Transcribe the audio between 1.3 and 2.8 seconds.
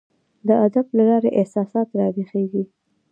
احساسات راویښیږي.